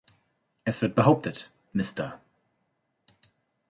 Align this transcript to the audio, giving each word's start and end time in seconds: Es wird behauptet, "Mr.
Es 0.65 0.81
wird 0.81 0.95
behauptet, 0.95 1.51
"Mr. 1.73 2.19